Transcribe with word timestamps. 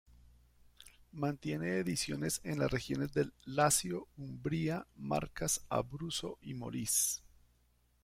Mantiene 1.11 1.77
ediciones 1.77 2.41
en 2.43 2.57
las 2.57 2.71
regiones 2.71 3.13
del 3.13 3.31
Lacio, 3.45 4.07
Umbría, 4.17 4.87
Marcas, 4.95 5.63
Abruzzo 5.69 6.39
y 6.41 6.55
Molise. 6.55 7.21